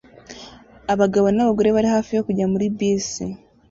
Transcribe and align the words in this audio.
Abagabo 0.93 1.27
n'abagore 1.31 1.69
bari 1.75 1.89
hafi 1.95 2.11
yo 2.13 2.21
kujya 2.27 2.45
muri 2.53 2.65
bisi 2.77 3.23